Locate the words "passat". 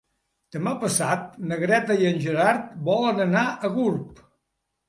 0.83-1.35